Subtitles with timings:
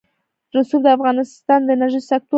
[0.55, 2.29] رسوب د افغانستان د انرژۍ سکتور برخه ده.